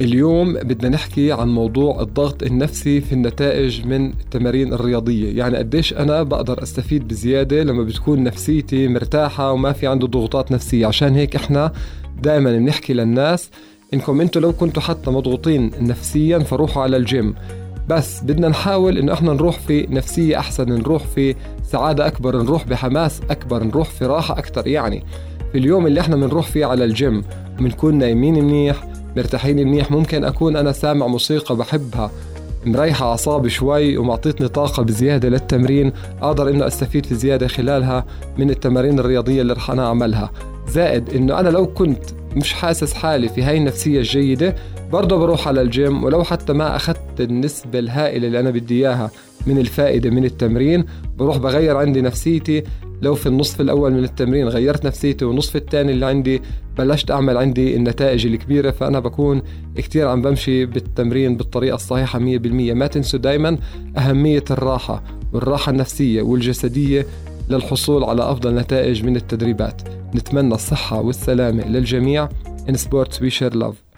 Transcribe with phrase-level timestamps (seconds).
[0.00, 5.38] اليوم بدنا نحكي عن موضوع الضغط النفسي في النتائج من التمارين الرياضية.
[5.38, 10.86] يعني قديش أنا بقدر أستفيد بزيادة لما بتكون نفسيتي مرتاحة وما في عنده ضغوطات نفسية.
[10.86, 11.72] عشان هيك إحنا
[12.22, 13.50] دائما بنحكي للناس
[13.94, 17.34] إنكم أنتوا لو كنتوا حتى مضغوطين نفسيا فروحوا على الجيم.
[17.88, 23.20] بس بدنا نحاول إنه إحنا نروح في نفسية أحسن نروح في سعادة أكبر نروح بحماس
[23.30, 24.66] أكبر نروح في راحة أكتر.
[24.66, 25.04] يعني
[25.52, 27.24] في اليوم اللي إحنا بنروح فيه على الجيم
[27.58, 29.90] بنكون نايمين منيح مرتاحين منيح.
[29.90, 32.10] ممكن أكون أنا سامع موسيقى بحبها
[32.66, 38.04] مريحة أعصابي شوي ومعطيتني طاقة بزيادة للتمرين أقدر إنه أستفيد في زيادة خلالها
[38.38, 40.30] من التمارين الرياضية اللي رح أنا أعملها.
[40.68, 42.04] زائد إنه أنا لو كنت
[42.36, 44.54] مش حاسس حالي في هاي النفسية الجيدة
[44.92, 49.10] برضه بروح على الجيم ولو حتى ما أخذت النسبة الهائلة اللي أنا بدي إياها.
[49.46, 50.84] من الفائدة من التمرين
[51.16, 52.62] بروح بغير عندي نفسيتي.
[53.02, 56.42] لو في النصف الأول من التمرين غيرت نفسيتي والنصف الثاني اللي عندي
[56.78, 59.42] بلشت أعمل عندي النتائج الكبيرة فأنا بكون
[59.76, 62.22] كتير عم بمشي بالتمرين بالطريقة الصحيحة 100%
[62.72, 63.58] ما تنسوا دايما
[63.98, 65.02] أهمية الراحة
[65.32, 67.06] والراحة النفسية والجسدية
[67.50, 69.82] للحصول على أفضل نتائج من التدريبات.
[70.14, 72.28] نتمنى الصحة والسلامة للجميع.
[72.68, 73.89] In Sports We Share Love.